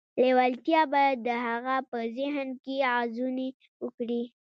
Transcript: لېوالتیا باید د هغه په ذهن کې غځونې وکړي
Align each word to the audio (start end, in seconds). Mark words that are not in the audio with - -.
لېوالتیا 0.21 0.81
باید 0.93 1.17
د 1.27 1.29
هغه 1.47 1.75
په 1.89 1.99
ذهن 2.17 2.47
کې 2.63 2.75
غځونې 2.93 3.47
وکړي 3.83 4.21